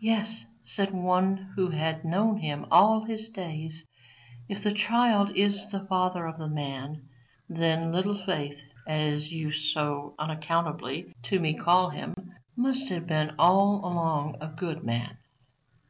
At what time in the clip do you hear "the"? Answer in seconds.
4.62-4.72, 5.66-5.84, 6.38-6.48